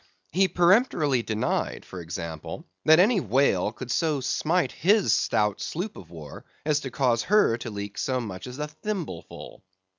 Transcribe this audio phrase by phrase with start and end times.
[0.31, 6.09] He peremptorily denied for example, that any whale could so smite his stout sloop of
[6.09, 9.63] war as to cause her to leak so much as a thimbleful.